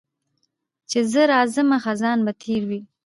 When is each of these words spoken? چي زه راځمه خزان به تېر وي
چي 0.89 0.99
زه 1.11 1.21
راځمه 1.33 1.77
خزان 1.83 2.19
به 2.25 2.31
تېر 2.41 2.61
وي 2.69 2.81